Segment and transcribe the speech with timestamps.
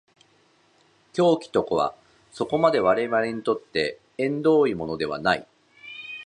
[1.13, 1.93] 狂気とは
[2.31, 5.47] そこまで我々にとって縁遠いものではない。